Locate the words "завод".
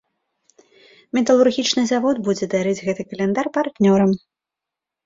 1.91-2.15